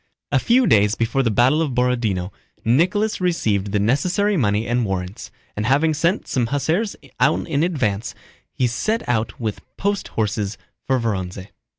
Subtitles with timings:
[0.31, 2.31] A few days before the battle of Borodinó,
[2.65, 8.15] Nicholas received the necessary money and warrants, and having sent some hussars on in advance,
[8.51, 11.49] he set out with post horses for Vorónezh.